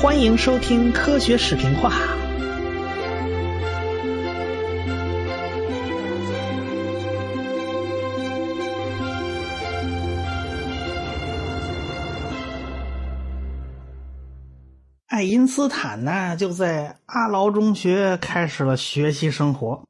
[0.00, 1.92] 欢迎收听科学视频化。
[15.08, 19.82] 爱因斯坦呢，就在阿劳中学开始了学习生活。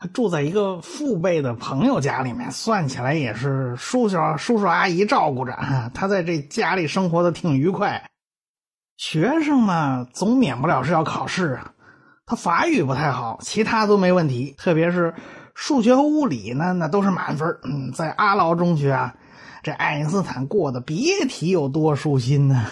[0.00, 5.56] 他住在一个父辈的朋友家里面，算起来也是叔叔叔叔阿姨照顾着。
[5.94, 8.04] 他在这家里生活的挺愉快。
[8.96, 11.72] 学生嘛，总免不了是要考试啊。
[12.26, 15.14] 他法语不太好，其他都没问题，特别是
[15.54, 17.58] 数学和物理呢，那都是满分。
[17.64, 19.14] 嗯，在阿劳中学啊，
[19.62, 22.66] 这爱因斯坦过得别提有多舒心呢。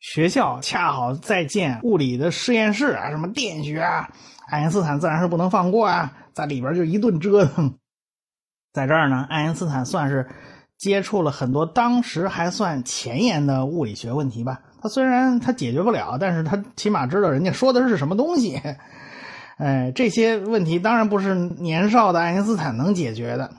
[0.00, 4.10] 学校恰好在建物理的实验室啊，什么电学啊，
[4.48, 7.78] 爱因斯坦自然是不能放过啊，在里边就一顿折腾。
[8.74, 10.28] 在这儿呢，爱因斯坦算是
[10.78, 14.60] 接触了很多当时还算前沿的物理学问题吧。
[14.82, 18.60] 他虽然他解决不了，但是他起码知道人家说的是什么东西。
[19.56, 23.52] 哎，这些问题当然不是年少的爱因斯坦能解决的，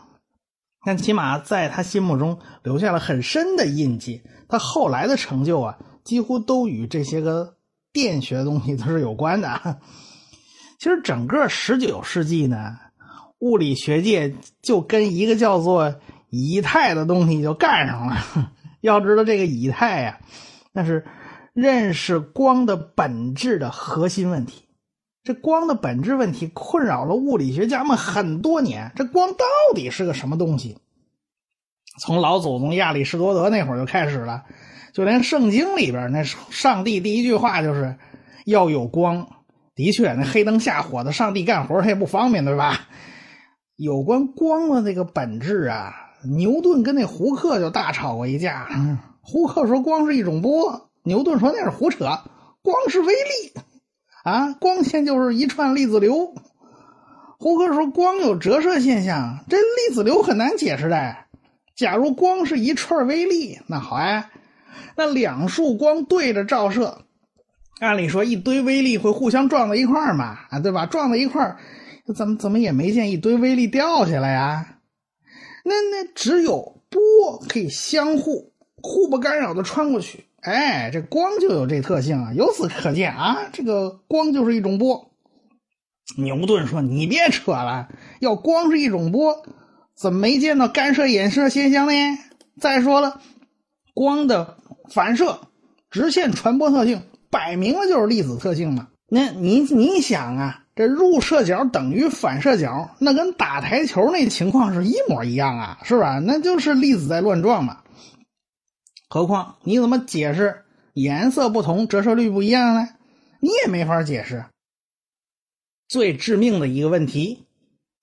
[0.86, 4.22] 但起码在他心目中留下了很深的印记。
[4.48, 7.56] 他后来的成就啊，几乎都与这些个
[7.92, 9.80] 电学东西都是有关的。
[10.78, 12.76] 其实整个十九世纪呢，
[13.40, 15.96] 物理学界就跟一个叫做
[16.36, 18.52] 以太的东西就干上了。
[18.82, 20.20] 要知道这个以太呀。
[20.74, 21.06] 那是
[21.54, 24.66] 认识光的本质的核心问题。
[25.24, 28.92] 这光的本质问题困扰了物理学家们很多年。
[28.96, 30.78] 这光到底是个什么东西？
[32.00, 34.44] 从老祖宗亚里士多德那会儿就开始了。
[34.94, 37.96] 就连圣经里边，那上帝第一句话就是
[38.46, 39.28] 要有光。
[39.76, 42.88] 的确，那黑灯瞎火的，上帝干活他也不方便，对吧？
[43.76, 45.94] 有关光的这个本质啊，
[46.28, 48.68] 牛顿跟那胡克就大吵过一架。
[49.22, 52.06] 胡克说光是一种波，牛顿说那是胡扯，
[52.62, 53.60] 光是微粒
[54.24, 56.34] 啊，光线就是一串粒子流。
[57.38, 61.16] 胡克说光有折射现象，这粒子流很难解释的。
[61.76, 64.30] 假如光是一串微粒，那好哎，
[64.96, 67.00] 那两束光对着照射，
[67.80, 70.86] 按理说一堆微粒会互相撞到一块儿嘛，啊，对吧？
[70.86, 71.58] 撞到一块儿，
[72.16, 74.75] 怎么怎么也没见一堆微粒掉下来呀？
[75.66, 77.02] 那那只有波
[77.50, 78.54] 可以相互。
[78.88, 82.32] 互不干扰的穿过去，哎，这光就有这特性啊！
[82.36, 85.10] 由此可见啊，这个光就是一种波。
[86.18, 87.88] 牛顿说：“你别扯了，
[88.20, 89.44] 要光是一种波，
[89.96, 91.94] 怎么没见到干涉衍射现象呢？
[92.62, 93.22] 再说了，
[93.96, 94.58] 光的
[94.92, 95.40] 反射、
[95.90, 98.90] 直线传播特性，摆明了就是粒子特性嘛。
[99.08, 106.20] 那你你想啊，这入射角等于反射角，那跟打台球那情况是一模一样啊，是吧？
[106.20, 107.82] 那就是粒子在乱撞嘛。”
[109.08, 110.64] 何况你怎么解释
[110.94, 112.90] 颜色不同折射率不一样呢？
[113.40, 114.46] 你也没法解释。
[115.88, 117.46] 最致命的一个问题：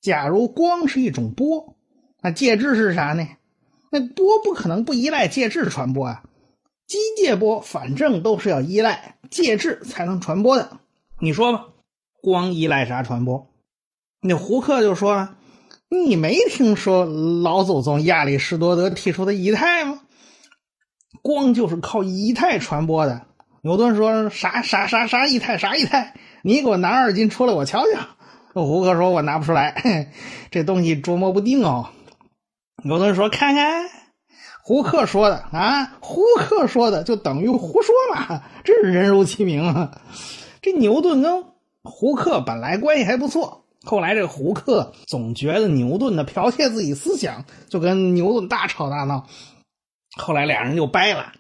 [0.01, 1.77] 假如光是一种波，
[2.23, 3.29] 那介质是啥呢？
[3.91, 6.23] 那波不可能不依赖介质传播啊。
[6.87, 10.79] 机械波反正都是要依赖介质才能传播的。
[11.19, 11.67] 你说吧，
[12.23, 13.51] 光依赖啥传播？
[14.23, 15.29] 那胡克就说
[15.91, 20.01] ：“你没听说老祖宗亚里士多德提出的以太吗？”
[21.21, 23.27] 光就是靠以太传播的。
[23.63, 28.01] 牛顿说啥啥啥啥以太啥以太，你给我拿二斤出来，我瞧瞧。
[28.55, 30.13] 胡克说，我拿不出来，
[30.53, 31.91] 这东西捉摸不定哦。
[32.85, 33.89] 牛顿说，看看
[34.63, 40.01] 胡克说的啊，胡克说的就等于胡说嘛，真是人如其名啊。
[40.61, 41.45] 这牛顿跟
[41.85, 49.27] 胡克本来关系还不错，后来这胡克总觉得牛顿的剽窃自己思想，就跟牛顿大吵大闹。
[50.17, 51.33] 后来俩人就掰了，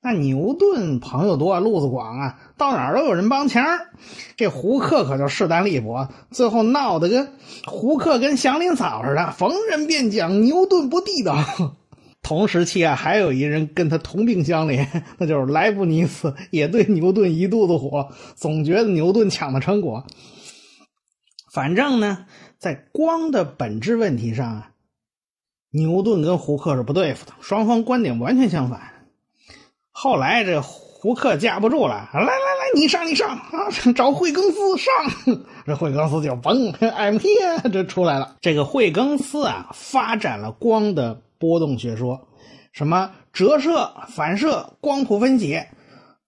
[0.00, 3.62] 那牛顿朋友多，路子广啊，到哪儿都有人帮腔。
[4.36, 7.34] 这胡克可就势单力薄，最后闹得跟
[7.66, 11.36] 胡克跟祥林嫂似的，逢人便讲牛顿不地道。
[12.22, 14.86] 同时期啊，还有一人跟他同病相怜，
[15.18, 20.04] 那就是莱布尼茨， 也对牛顿一肚子火，总觉得牛顿抢了成果。
[21.52, 22.26] 反正呢，
[22.58, 24.66] 在光的本质问题上啊。
[25.72, 28.90] 牛顿跟胡克是不对付的，双方观点完全相反。
[29.92, 32.34] 后来这胡克架不住了，来来来，
[32.74, 35.38] 你上你上啊，找惠更斯上。
[35.64, 38.36] 这惠更斯就嘣，I'm here，这出来了。
[38.40, 42.28] 这个惠更斯啊，发展了光的波动学说，
[42.70, 45.68] 什么折射、反射、光谱分解，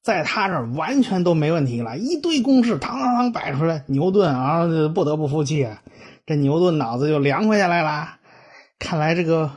[0.02, 1.96] 在他这儿完全都没问题了。
[1.98, 5.82] 一堆公式，堂堂堂摆出来，牛顿啊不得不服气啊，
[6.26, 8.16] 这牛顿脑子就凉快下来了。
[8.78, 9.50] 看来这个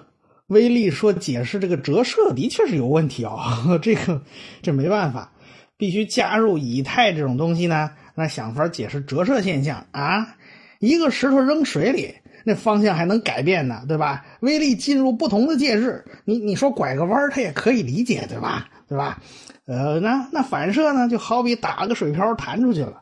[0.48, 4.22] 威力说解释这个折射的确是有问题啊， 这个
[4.62, 5.32] 这没办法。
[5.78, 10.36] 必须加入以太这种东西呢，那想法解释折射现象啊。
[10.80, 14.24] 一个石头扔水里，那方向还能改变呢，对吧？
[14.42, 18.68] 微粒进入不同的介质，你你说拐个弯它也可以理解，对吧？
[18.88, 19.20] 对吧？
[19.66, 23.02] 呃，那那反射呢，就好比打了个水漂弹出去了。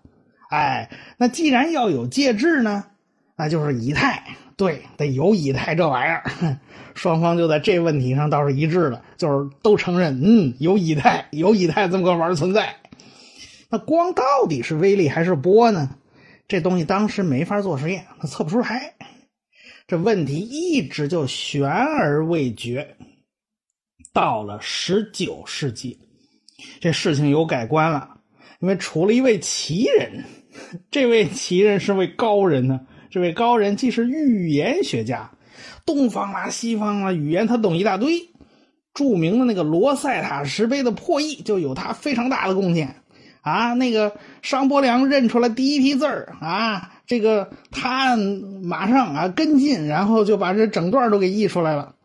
[0.50, 2.86] 哎，那既然要有介质呢，
[3.36, 4.24] 那就是以太，
[4.56, 6.58] 对，得有以太这玩意儿。
[6.96, 12.76] 双方就在这问题上倒是一致了，就是都承认，嗯，有以太，有以太这么个玩意儿存在。
[13.70, 15.90] 那光到底是微粒还是波呢？
[16.48, 18.93] 这东西当时没法做实验，他测不出来。
[19.88, 22.96] 这问题一直就悬而未决。
[24.14, 25.98] 到了十九世纪，
[26.80, 28.18] 这事情有改观了，
[28.60, 30.24] 因为出了一位奇人。
[30.92, 32.80] 这位奇人是位高人呢。
[33.10, 35.32] 这位高人既是语言学家，
[35.86, 38.30] 东方啊、西方啊语言他懂一大堆。
[38.94, 43.02] 著名的那个罗塞塔石碑的破译就有他非常大的贡献
[43.42, 43.74] 啊。
[43.74, 51.96] 那个商伯良认出来第一批字儿啊，这个他马上啊跟进，然后就把这整段都给译出来了。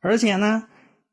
[0.00, 0.64] 而且呢，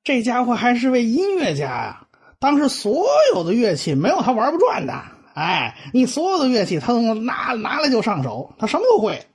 [0.03, 2.07] 这家伙还是位音乐家呀。
[2.39, 4.93] 当时所有的乐器没有他玩不转的。
[5.33, 9.25] 哎，你所有的乐器他都拿拿来就上手，他什么都会。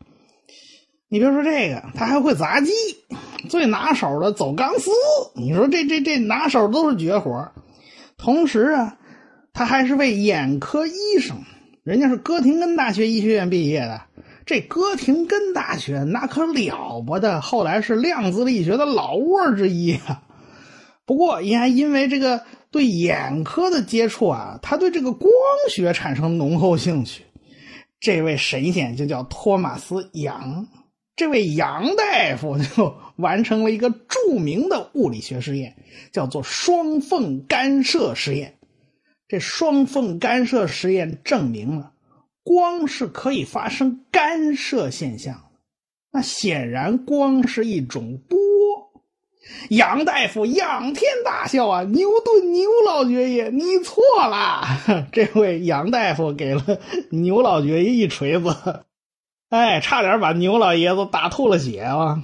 [1.09, 2.71] 你别说这个，他还会杂技，
[3.49, 4.91] 最拿手的走钢丝。
[5.35, 7.51] 你说这这这拿手都是绝活。
[8.17, 8.99] 同时啊，
[9.53, 11.39] 他还是位眼科医生，
[11.89, 14.03] 人家是哥廷根大学医学院毕业的。
[14.45, 20.23] 这哥廷根大学那可了不得，后来是量子力学的老窝之一啊。
[21.07, 22.43] 不过也还因为这个。
[22.71, 25.33] 对眼科的接触啊，他对这个光
[25.71, 27.25] 学产生浓厚兴趣。
[27.99, 30.67] 这位神仙就叫托马斯·杨，
[31.17, 35.75] 这位杨大夫就完成了一个著名的物理学实验，
[36.13, 38.58] 叫做双缝干涉实验。
[39.29, 41.93] 这双缝干涉实验证明了
[42.43, 45.61] 光是可以发生干涉现象的。
[46.11, 48.39] 那显然，光是一种波。
[49.71, 51.83] 杨大夫仰天大笑啊！
[51.83, 54.63] 牛顿牛老爵爷，你错了。
[55.13, 56.63] 这位杨大夫给了
[57.11, 58.85] 牛老爵爷一锤子，
[59.51, 62.23] 哎，差点把牛老爷子打吐了血啊！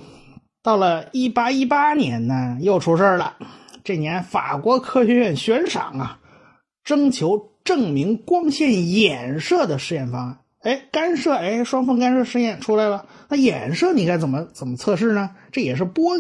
[0.63, 3.37] 到了一八一八年呢，又出事了。
[3.83, 6.19] 这年法国科学院悬赏啊，
[6.85, 10.39] 征求证明光线衍射的实验方案。
[10.61, 13.07] 哎，干涉，哎，双缝干涉实验出来了。
[13.29, 15.31] 那衍射你该怎么怎么测试呢？
[15.51, 16.15] 这也是波。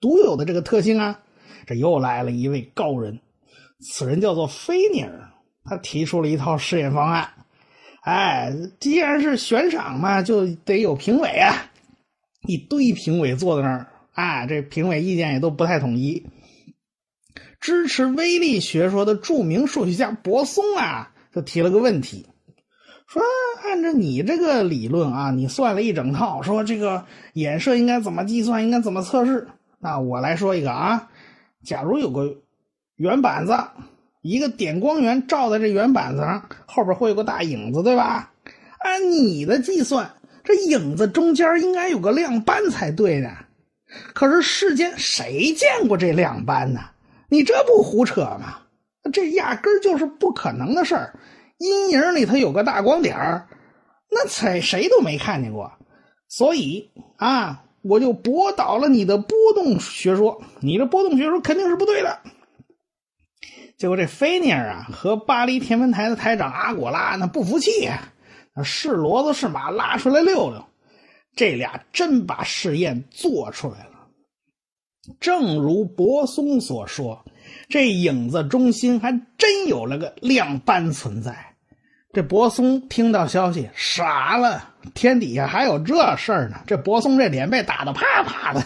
[0.00, 1.20] 独有的这个特性啊，
[1.66, 3.18] 这又来了一位高人，
[3.80, 5.30] 此人叫做菲涅尔，
[5.64, 7.30] 他提出了一套试验方案。
[8.02, 11.70] 哎，既然是悬赏嘛，就得有评委啊，
[12.46, 16.26] 一堆评委坐在那儿啊，这评委意见也都不太统一。
[17.66, 22.24] 支持微粒学说的著名数学家柏松啊，就提了个问题，
[23.08, 23.20] 说
[23.64, 27.04] 按照你这个理论啊，你算了一整套，说这个
[27.34, 29.48] 衍射应该怎么计算，应该怎么测试。
[29.80, 31.08] 那我来说一个啊，
[31.64, 32.36] 假如有个
[32.94, 33.58] 圆板子，
[34.22, 38.30] 一个点光源照在这圆板子上，后边会有个大影子，对吧？
[38.78, 40.08] 按你的计算，
[40.44, 43.28] 这影子中间应该有个亮斑才对呢。
[44.14, 46.80] 可是世间谁见过这亮斑呢？
[47.28, 48.58] 你这不胡扯吗？
[49.12, 51.18] 这压根就是不可能的事儿。
[51.58, 53.16] 阴影里头有个大光点
[54.10, 55.72] 那谁谁都没看见过。
[56.28, 57.62] 所以啊。
[57.88, 62.18] 我就驳倒了你的波动学说，你的波动学说肯定是不对的。
[63.78, 68.12] 结果这菲尼尔啊和巴黎天文台的台长阿果拉那不服气呀，
[68.64, 70.64] 是骡子是马拉出来溜溜，
[71.36, 73.95] 这俩真把试验做出来了。
[75.20, 77.24] 正如柏松所说，
[77.68, 81.54] 这影子中心还真有了个亮斑存在。
[82.12, 86.56] 这柏松听到消息傻了，天底下还有这事儿呢！
[86.66, 88.62] 这柏松这脸被打得啪啪的。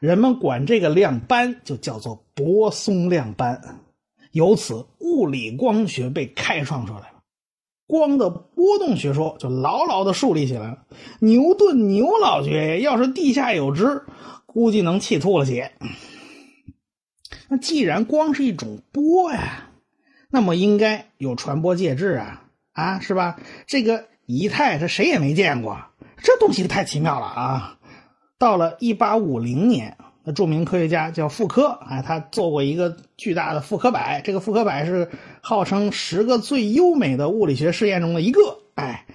[0.00, 3.60] 人们管这个亮斑就叫做柏松亮斑，
[4.32, 7.22] 由此物理光学被开创出来了，
[7.86, 10.78] 光的波动学说就牢牢的树立起来了。
[11.20, 14.02] 牛顿牛老爵爷要是地下有知，
[14.48, 15.70] 估计能气吐了血。
[17.48, 19.66] 那既然光是一种波呀。
[20.30, 23.40] 那么应该有传播介质啊啊，是吧？
[23.66, 25.86] 这个仪态，这谁也没见过，
[26.22, 27.78] 这东西太奇妙了啊！
[28.38, 35.08] 到了一八五零年，那著名科学家叫傅科啊，他做过一个巨大的傅科摆，这个傅科摆是
[35.40, 38.58] 号称十个最优美的物理学试验中的一个。
[38.74, 39.06] 哎，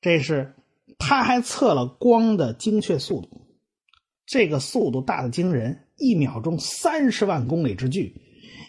[0.00, 0.54] 这是
[0.98, 3.43] 他还测了光的精确速度，
[4.26, 8.20] 这个速度大的惊人，一秒钟三十万公里之距。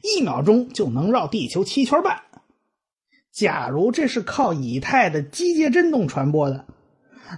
[0.02, 2.22] 一秒钟就能绕地球七圈半。
[3.32, 6.66] 假如这是靠以太的机械振动传播的，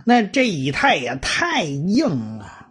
[0.05, 2.67] 那这以太也太硬了。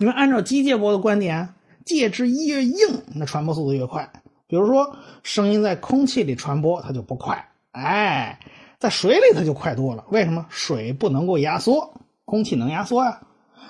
[0.00, 1.54] 因为按照机械波的观点，
[1.84, 2.76] 介质越硬，
[3.14, 4.12] 那传播速度越快。
[4.46, 7.48] 比如说，声音在空气里传播，它就不快。
[7.70, 8.38] 哎，
[8.78, 10.04] 在水里它就快多了。
[10.10, 10.46] 为什么？
[10.50, 13.20] 水不能够压缩，空气能压缩呀。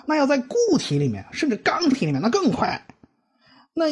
[0.06, 2.86] 那要在固体里面，甚至钢体里面，那更快。
[3.72, 3.86] 那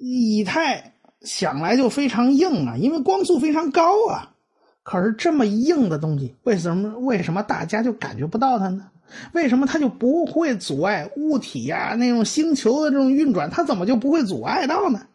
[0.00, 4.34] 以太想来就非常硬啊，因为光速非常高啊。
[4.82, 8.88] 可是这么硬的东西，为什么为什么大家就感觉不到它呢？
[9.32, 11.94] 为什么它就不会阻碍物体呀？
[11.96, 15.06] 那种星球的这种运转，它怎么就不会阻碍到呢？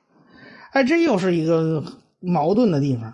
[0.71, 1.83] 哎，这又是一个
[2.19, 3.13] 矛盾的地方。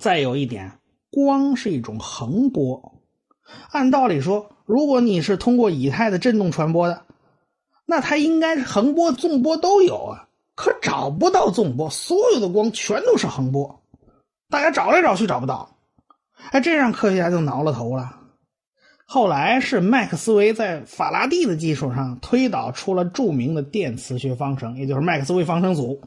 [0.00, 0.72] 再有一点，
[1.10, 3.00] 光是一种横波，
[3.70, 4.55] 按道理说。
[4.66, 7.02] 如果你是通过以太的振动传播的，
[7.86, 13.80] 那它应该是横波、纵波都有啊，可找不到纵波，所有的光全都是横波，
[14.50, 15.76] 大家找来找去找不到，
[16.50, 18.12] 哎，这让科学家就挠了头了。
[19.06, 26.00] 后来是麦克斯韦在法拉第的基础上推导出了著名的电磁学方程，也就是麦克斯韦方程组，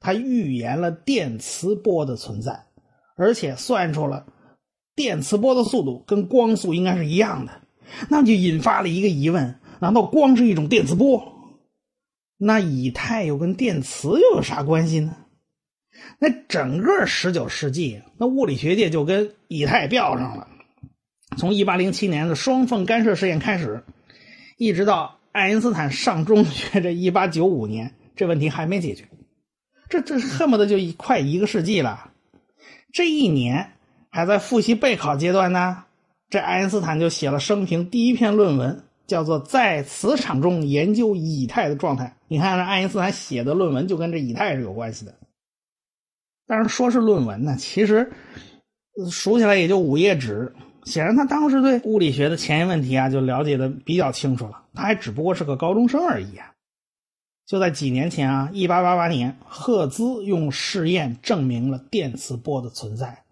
[0.00, 2.64] 他预言了电磁波的存在，
[3.16, 4.26] 而且算出了
[4.96, 7.52] 电磁波的速度跟光速应该是一样的。
[8.08, 11.22] 那就引发了一个疑问：难道光是一种电磁波？
[12.36, 15.16] 那以太又跟电磁又有啥关系呢？
[16.18, 20.48] 那整个十九世纪，那物理学界就跟以太吊上了。
[21.36, 23.84] 从一八零七年的双缝干涉实验开始，
[24.56, 29.04] 一直到爱因斯坦上中学这一八九五年，这问题还没解决。
[29.88, 32.12] 这这恨不得就快一个世纪了。
[32.92, 33.72] 这一年
[34.08, 35.84] 还在复习备考阶段呢。
[36.30, 42.04] 这爱因斯坦就写了生平第一篇论文，叫做《在磁场中研究以太的状态》。
[42.28, 45.12] 你看，这爱因斯坦写的论文就跟这以太是有关系的。
[46.46, 48.12] 但是说是论文呢，其实
[49.10, 50.54] 数起来也就五页纸。
[50.84, 54.62] 显然，他当时对物理学的前沿问题啊，就了解的比较清楚了。
[54.72, 56.52] 他还只不过是个高中生而已啊。
[57.44, 63.24] 就在几年前啊，一八八八年，赫兹用试验证明了电磁波的存在。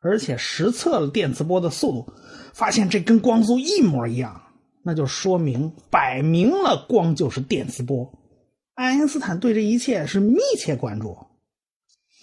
[0.00, 2.12] 而且实测了电磁波的速度，
[2.52, 4.40] 发现这跟光速一模一样，
[4.82, 8.12] 那就说明摆明了光就是电磁波。
[8.74, 11.16] 爱因斯坦对这一切是密切关注。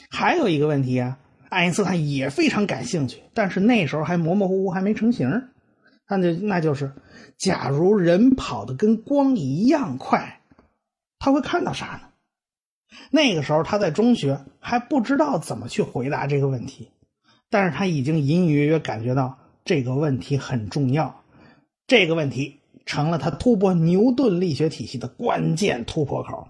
[0.09, 5.49] 还有一个问题啊，爱因斯坦也非常感兴趣，但是那时候还模模糊糊，还没成型。
[6.07, 6.93] 那就那就是，
[7.37, 10.39] 假如人跑得跟光一样快，
[11.19, 12.09] 他会看到啥呢？
[13.11, 16.91] 那个时候他在中学还不知道怎么去回答这个问题。
[17.57, 21.23] 但是他已经隐隐约约感觉到这个问题很重要，
[21.87, 26.45] 这个问题成了他突破牛顿力学体系的关键突破口。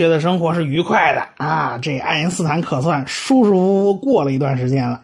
[0.00, 1.76] 学的生活是愉快的啊！
[1.76, 5.02] 这爱因斯坦可算舒舒服服过了一段时间了。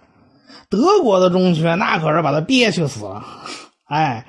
[0.71, 3.23] 德国的中学那可是把他憋屈死了。
[3.89, 4.25] 哎，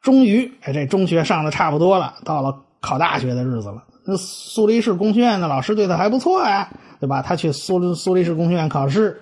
[0.00, 3.82] 终于，哎，这中学上的差不多了，到了考大学的日子了。
[4.04, 6.68] 那苏黎世工学院的老师对他还不错呀，
[7.00, 7.20] 对吧？
[7.20, 9.20] 他去苏苏黎世工学院考试，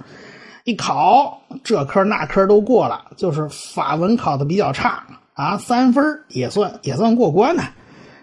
[0.64, 5.02] 一考这科那科都过了，就是法文考的比较差
[5.32, 7.62] 啊，三分也算也算过关呢。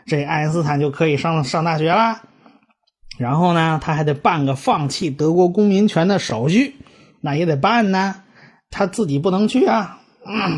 [0.06, 2.22] 这爱因斯坦就可以上上大学了。
[3.18, 6.76] 然后呢，他还得办个放弃德国公民权的手续，
[7.22, 8.16] 那也得办呢。
[8.70, 10.00] 他自己不能去啊，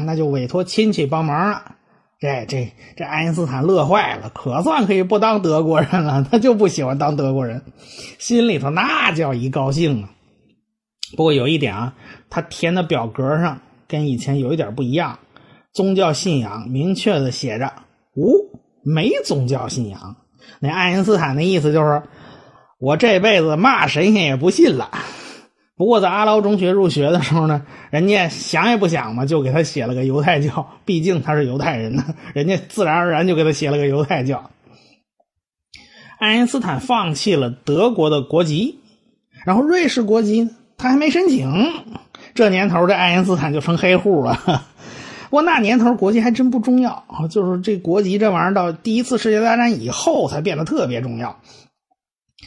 [0.05, 1.75] 那就委托亲戚帮忙了。
[2.19, 6.21] 这这这爱因斯坦乐坏了，可算可以不当德国人了。
[6.29, 7.61] 他就不喜欢当德国人，
[8.17, 10.09] 心里头那叫一高兴啊！
[11.15, 11.93] 不过有一点啊，
[12.29, 15.19] 他填的表格上跟以前有一点不一样，
[15.71, 17.71] 宗教信仰明确的写着
[18.15, 18.33] 无，
[18.83, 20.17] 没宗教信仰。
[20.59, 22.01] 那爱因斯坦的意思就是，
[22.79, 24.89] 我这辈子嘛神仙也不信了。
[25.75, 30.65] 不过在阿劳中学入学的时候呢，人家想也不想嘛，就给他写了个犹太教。
[30.85, 34.49] 毕竟他是犹太人呢，人家自然而然就给他写了个犹太教。
[36.19, 38.79] 爱因斯坦放弃了德国的国籍，
[39.45, 41.49] 然后瑞士国籍他还没申请。
[42.33, 44.37] 这年头这爱因斯坦就成黑户了。
[45.29, 51.39] 不过那年头国籍还真不重要，就是这国籍这玩意儿到第一次世界大战以后才变得特别重要。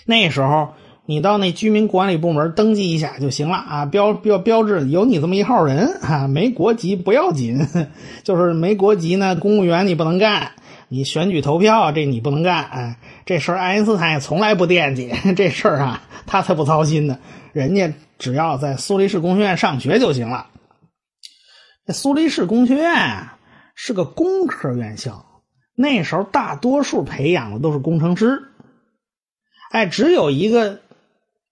[0.06, 0.68] 那时候。
[1.04, 7.58] 你到那居民管理部门登记一下就行了啊，标标标志有你这么一号人啊，没国籍不要紧，
[8.22, 10.52] 就是没国籍呢，公务员你不能干，
[10.86, 17.18] 你选举投票这你不能干，哎，这事儿爱因斯坦也从来不惦记 这事儿啊，他才不操心呢，
[17.52, 20.46] 人家只要在苏黎世工学院上学就行了。
[21.84, 23.28] 这苏黎世工学院
[23.74, 25.26] 是个工科院校，
[25.74, 28.40] 那时候大多数培养的都是工程师，
[29.72, 30.78] 哎，只有一个。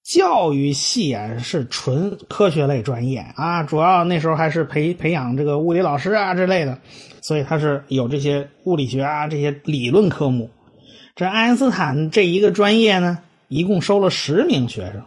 [0.03, 6.79] 教育系啊是纯科学类专业啊，主要那时候还是培培养这个物理老师啊之类的，
[7.21, 10.51] 所以他是有这些物理学啊这些理论科目。
[11.15, 15.03] 这爱因斯坦这一个专业呢，一共收了十名学生。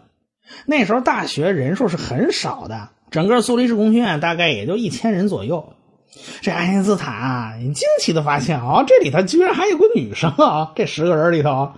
[0.67, 5.73] 那时候大学人数是很少的，整个苏黎世工学院大概也就一千人左右。
[6.41, 11.73] 这爱因斯坦啊，惊奇的发现啊，这里头居然还有个女生啊，这十个人里头。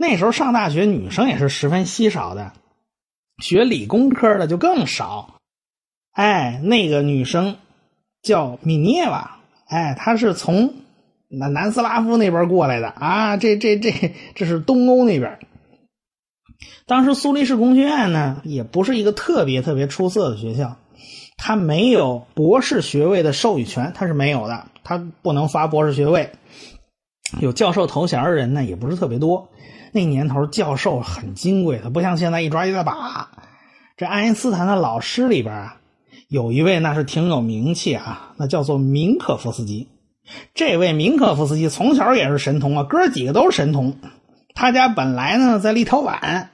[0.00, 2.54] 那时候上大学，女生也是十分稀少的，
[3.36, 5.34] 学理工科的就更少。
[6.12, 7.58] 哎，那个女生
[8.22, 10.72] 叫米涅娃，哎，她是从
[11.28, 15.38] 南南斯拉夫那边过来的啊，这这这这是东欧那边。
[16.86, 20.78] 当时苏黎世工学院呢，也不是一个特别特别出色的学校，
[21.36, 26.30] 它没有博士学位的授予权，它是没有的，它不能发博士学位。
[27.38, 29.48] 有教授头衔的人呢，也不是特别多。
[29.92, 33.30] 那年头教授很金贵，的不像现在一抓一大把。
[33.96, 35.76] 这爱因斯坦的老师里边啊，
[36.28, 39.88] 有一位那是挺有名气啊，那叫做明可夫斯基。
[40.54, 43.96] 这位明可夫斯基从小也是神童啊，哥几个都是神童。
[44.54, 46.46] 他家本来呢在立陶宛，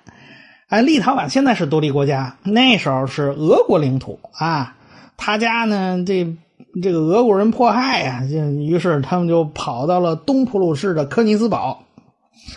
[0.68, 4.76] 哎，立陶宛现在是独立国家，那时候是俄国领土啊。
[5.16, 6.36] 他家呢这
[6.82, 11.82] 这个俄国人迫害呀，就于是他们就跑到了东普鲁士的科尼斯堡。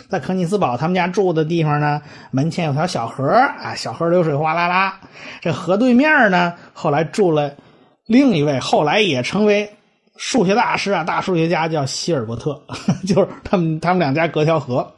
[0.08, 5.00] 在科尼斯堡，他们家住的地方呢，门前有条小河啊，小河流水哗啦啦。
[5.40, 7.52] 这河对面呢，后来住了
[8.06, 9.68] 另一位，后来也成为
[10.16, 12.62] 数学大师啊，大数学家叫希尔伯特，
[13.06, 14.92] 就是他们他们两家隔条河。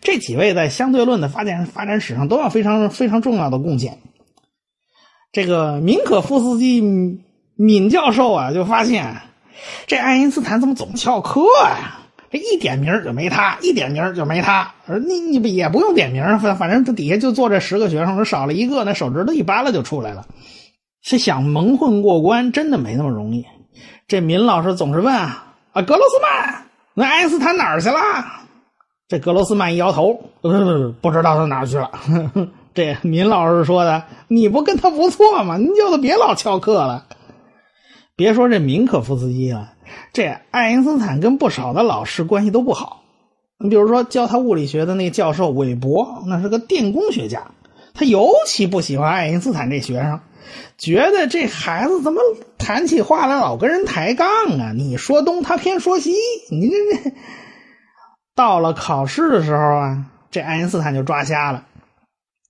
[0.00, 3.98] 这几位在相对论的发展发展史上都有非常非常重要的贡献。
[5.30, 6.80] 这个明可夫斯基
[7.56, 9.16] 闵教授啊，就发现
[9.86, 11.98] 这爱因斯坦怎么总翘课呀？
[12.30, 14.72] 这一点名就没他，一点名就没他。
[14.86, 20.26] 而你你不也不用点名，反反正这底下就坐这十个学生，少了一个，那手指头一扒拉就出来了。
[21.02, 23.44] 是想蒙混过关，真的没那么容易。
[24.08, 26.62] 这闵老师总是问啊啊，格罗斯曼，
[26.94, 27.98] 那爱因斯坦哪儿去了？
[29.08, 30.48] 这格罗斯曼一摇头，不
[31.02, 31.90] 不知道他哪儿去了。
[32.72, 35.58] 这闵老师说的，你不跟他不错吗？
[35.58, 37.04] 你就别老翘课了。
[38.16, 39.72] 别说这明可夫斯基了。
[40.12, 43.02] 这爱因斯坦跟不少的老师关系都不好，
[43.58, 47.50] 你比如说教他物理学的那教授韦伯，那是个电工学家，
[47.94, 50.20] 他尤其不喜欢爱因斯坦这学生，
[50.78, 52.20] 觉得这孩子怎么
[52.58, 54.26] 谈起话来老跟人抬杠
[54.58, 54.72] 啊？
[54.72, 56.12] 你说东，他偏说西，
[56.50, 57.12] 你这这。
[58.34, 61.66] 到了考试的时候啊，这爱因斯坦就抓瞎了，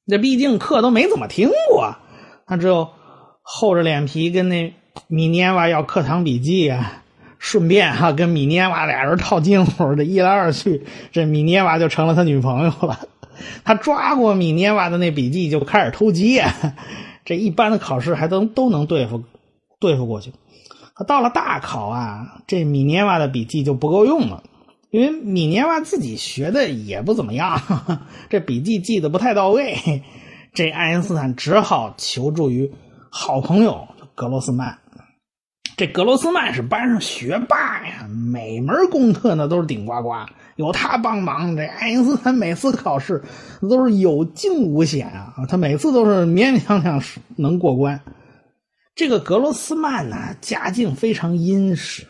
[0.06, 1.96] 这毕竟课都没怎么听过，
[2.46, 2.88] 他只有
[3.42, 4.72] 厚着脸皮跟那
[5.08, 6.98] 米涅娃要课堂笔记啊。
[7.38, 13.00] 顺便哈跟米涅娃俩人套近乎，这一来二去，这米涅娃就成了他女朋友了。
[13.64, 16.40] 他抓过米涅娃的那笔记，就开始偷鸡。
[17.26, 19.24] 这一般的考试还都都能对付
[19.80, 20.32] 对付过去。
[20.94, 24.44] 可到了大考啊，这米涅娃的笔记就不够用了，
[24.90, 27.60] 因为米涅娃自己学的也不怎么样，
[28.30, 30.04] 这笔记记得不太到位。
[30.54, 32.70] 这爱因斯坦只好求助于
[33.10, 34.78] 好朋友格罗斯曼。
[35.82, 40.14] 这格罗斯曼是班上学霸呀，每门功课呢都是顶呱呱，
[40.54, 43.20] 有他帮忙，这爱因斯坦每次考试
[43.68, 47.02] 都是有惊无险啊，他每次都是勉勉强强
[47.34, 48.00] 能过关。
[48.94, 52.06] 这个格罗斯曼呢，家境非常殷实，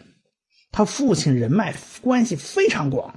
[0.71, 3.15] 他父亲人脉关系非常广。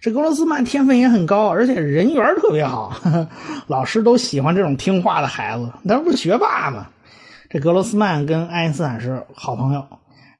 [0.00, 2.96] 这格罗斯曼天分也很高，而且人缘特别好，
[3.66, 5.68] 老师都喜欢这种听话的孩子。
[5.82, 6.86] 那不是学霸吗？
[7.48, 9.84] 这格罗斯曼跟爱因斯坦是好朋友，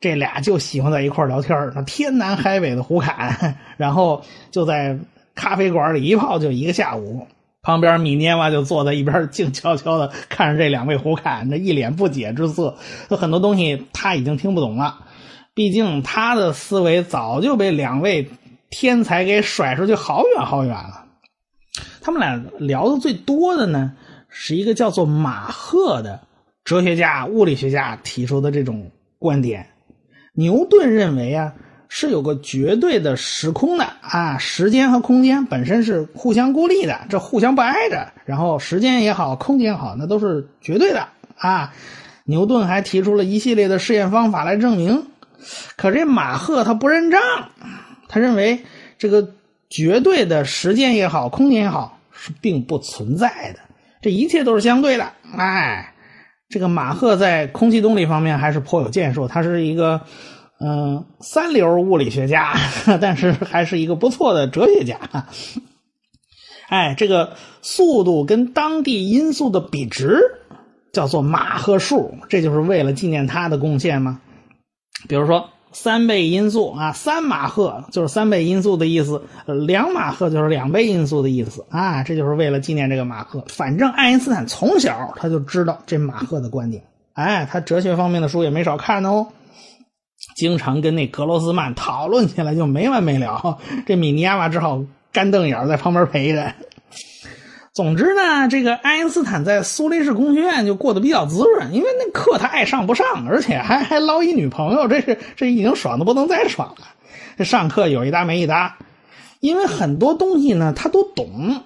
[0.00, 4.98] 这俩就喜欢在一块聊天那天南海北的胡侃，然后就在
[5.34, 7.26] 咖啡馆里一泡就一个下午。
[7.62, 12.76] 旁边米涅娃就坐在一边，静悄悄的看着这两位胡侃，这一脸不解之色。
[13.08, 15.00] 有很多东西他已经听不懂了，
[15.54, 18.30] 毕竟他的思维早就被两位。
[18.70, 21.06] 天才给甩出去好远好远了。
[22.02, 23.94] 他们俩聊的最多的呢，
[24.28, 26.20] 是一个叫做马赫的
[26.68, 29.68] 哲学家、物理学家提出的这种观点。
[30.34, 31.54] 牛顿认为啊，
[31.88, 38.12] 是有个绝对的时空的啊，时间和空间本身是互相孤立的，这互相不挨着。
[38.26, 41.72] 然后时间也好，空间也好，那都是绝对的啊。
[42.24, 45.06] 牛顿还提出了一系列的试验方法来证明。
[45.74, 47.22] 可这马赫他不认账。
[48.08, 48.60] 他认为
[48.98, 49.30] 这个
[49.70, 53.60] 绝对的时间也好，空间也好是并不存在的，
[54.02, 55.10] 这一切都是相对的。
[55.34, 55.94] 哎，
[56.48, 60.00] 这个马赫在空气动力方面还是颇有建树，他是一个
[60.60, 62.54] 嗯三流物理学家，
[63.00, 64.98] 但是还是一个不错的哲学家。
[66.68, 70.20] 哎，这个速度跟当地因素的比值
[70.92, 74.20] 叫做马赫数，这就是为了纪念他的贡献吗？
[75.08, 75.50] 比如说。
[75.72, 79.22] 三倍音速啊，三马赫就是三倍音速的意思，
[79.66, 83.44] 两马赫就是两倍音速的意思啊，这就是为了纪念这个马赫。
[83.48, 89.26] 反正爱因斯坦从小他就知道这马赫的观点，哎，他哲学方面的书也没少看哦，
[90.36, 96.52] 经常跟那格罗斯曼讨论起来就没完没了，这米尼亚娃只好干瞪眼在旁边陪着。
[97.78, 106.88] 总之呢，这个爱因斯坦在苏黎世工学院就过得比较滋润，因为那课他爱上不上，而且还还捞一女朋友，这是这已经爽的不能再爽了。
[107.36, 108.76] 这上课有一搭没一搭，
[109.38, 111.62] 因为很多东西呢他都懂，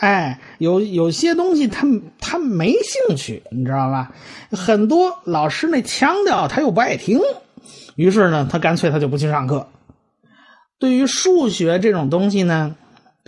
[0.00, 1.86] 哎，有有些东西他
[2.18, 4.12] 他没兴趣，你知道吧？
[4.50, 7.18] 很多老师那腔调他又不爱听，
[7.96, 9.66] 于是呢他干脆他就不去上课。
[10.78, 12.76] 对于数学这种东西呢。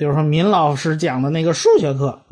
[0.03, 2.23] 比如说，闵老师讲的那个数学课，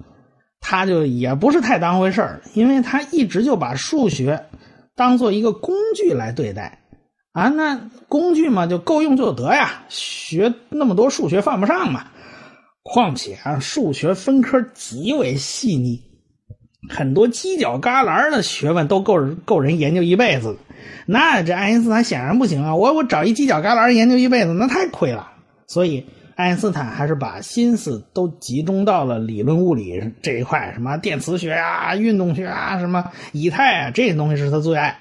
[0.60, 4.46] 他就也不是太当回事儿，因为他一直就把数学
[4.96, 6.80] 当做一个工具来对待
[7.30, 7.46] 啊。
[7.48, 12.08] 那工具嘛，就够用就得呀，学那么多数学犯不上嘛。
[12.82, 16.02] 况且啊，数学分科极为细腻，
[16.88, 20.56] 很多犄角旮旯的学问都够够人研究一辈子。
[21.06, 25.30] 那这爱因斯坦显然不行啊，我我找一犄角旮旯研究一辈子，那太亏了。
[25.68, 26.04] 所以。
[26.40, 34.98] 爱因斯坦还是把心思都集中到了理论物理这一块，什么电磁学啊、运动学啊、什么以太啊这些东西是他最爱。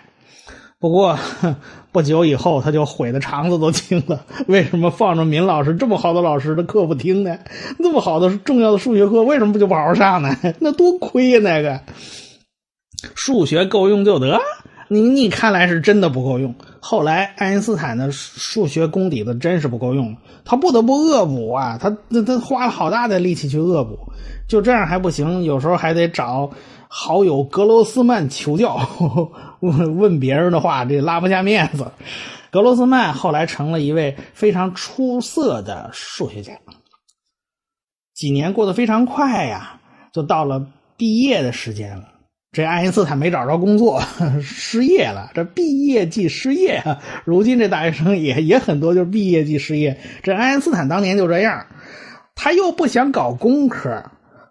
[0.79, 1.17] 不过
[1.91, 4.25] 不久以后他就悔得肠子都青了。
[4.47, 7.37] 为什么放着闵老师这么好的老师的课不听呢？
[7.77, 10.35] 那么好的重要的数学课，为什么不就不好好上呢？
[10.59, 11.39] 那多亏呀！
[11.41, 11.81] 那个
[13.15, 14.39] 数学够用就得。
[14.91, 16.53] 你你看来是真的不够用。
[16.79, 23.97] 后来爱因斯坦的数学功底子真是不够用，他不得不恶补啊，他他他花了好大的力气去恶补，
[24.47, 26.49] 就这样还不行，有时候还得找
[26.87, 28.79] 好友格罗斯曼求教，
[29.61, 31.91] 问问别人的话，这拉不下面子。
[32.51, 36.53] 格罗斯曼后来成了一位非常出色的数学家。
[38.15, 39.79] 几年过得非常快呀，
[40.11, 40.65] 就到了
[40.97, 42.05] 毕业的时间了。
[42.51, 44.01] 这爱因斯坦没找着工作，
[44.41, 45.29] 失业了。
[45.35, 46.83] 这毕业即失业，
[47.23, 49.99] 如今这大学生也也很多，就是毕业即失业。
[50.23, 51.67] 这爱因斯坦当年就这样，
[52.33, 54.03] 他又不想搞工科，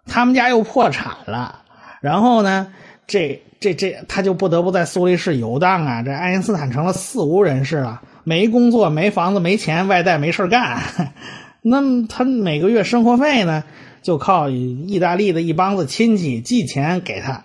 [0.05, 1.63] 他们家又破产了，
[1.99, 2.71] 然后呢，
[3.05, 6.01] 这这这他就不得不在苏黎世游荡啊。
[6.01, 10.81] 这爱因斯坦成了四无人士了，没工作，没房子，没钱，外带没事干。
[11.61, 13.65] 那他每个月生活费呢，
[14.01, 17.43] 就靠意大利的一帮子亲戚寄钱给他。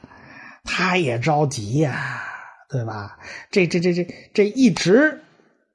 [0.64, 2.22] 他也着急呀，
[2.68, 3.18] 对吧？
[3.50, 5.22] 这这这这这一直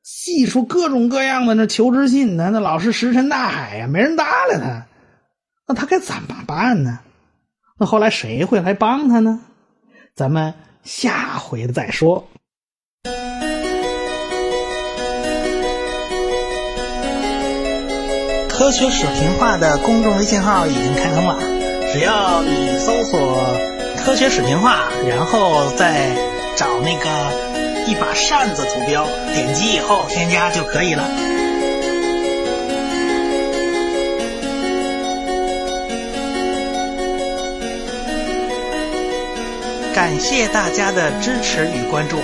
[0.04, 4.88] 寄出各种各样的那求职信呢，那老是石沉大海呀，没人搭理他。
[5.68, 7.00] 那他该怎么办呢？
[7.78, 9.40] 那后来谁会来帮他呢？
[10.16, 12.28] 咱们下回再说。
[18.50, 21.40] 科学史平化的公众微信号已经开通了，
[21.94, 23.79] 只要你搜索。
[24.10, 26.10] 科学水平化，然后再
[26.56, 27.32] 找那个
[27.86, 31.04] 一把扇子图标，点击以后添加就可以了。
[39.94, 42.18] 感谢大家的支持与关注。